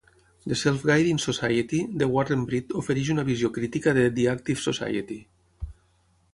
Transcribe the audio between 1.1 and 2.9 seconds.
Society" de Warren Breed